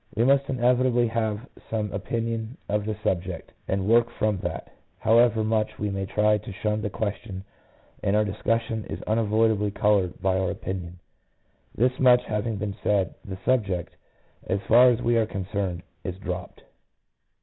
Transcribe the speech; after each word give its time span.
We 0.15 0.23
must 0.23 0.49
inevitably 0.49 1.09
have 1.09 1.47
some 1.69 1.91
opinion 1.91 2.57
on 2.67 2.83
the 2.87 2.97
subject, 3.03 3.51
and 3.67 3.87
work 3.87 4.09
from 4.09 4.39
that; 4.39 4.73
however 4.97 5.43
much 5.43 5.77
we 5.77 5.91
may 5.91 6.07
try 6.07 6.39
to 6.39 6.51
shun 6.51 6.81
the 6.81 6.89
question, 6.89 7.43
our 8.03 8.25
discussion 8.25 8.83
is 8.85 9.03
unavoidably 9.03 9.69
coloured 9.69 10.19
by 10.19 10.39
our 10.39 10.49
opinion. 10.49 10.97
This 11.75 11.99
much 11.99 12.23
having 12.23 12.55
been 12.55 12.75
said, 12.81 13.13
the 13.23 13.37
subject, 13.45 13.95
as 14.47 14.59
far 14.61 14.89
as 14.89 15.03
we 15.03 15.17
are 15.17 15.27
concerned, 15.27 15.83
is 16.03 16.17
dropped. 16.17 16.63